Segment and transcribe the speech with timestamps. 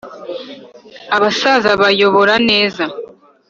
[1.15, 2.83] Abasaza bayobora neza